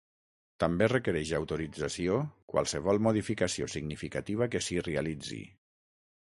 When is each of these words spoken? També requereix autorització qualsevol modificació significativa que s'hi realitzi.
També 0.61 0.85
requereix 0.93 1.33
autorització 1.39 2.15
qualsevol 2.53 3.03
modificació 3.09 3.69
significativa 3.75 4.49
que 4.57 4.63
s'hi 4.69 4.81
realitzi. 4.89 5.41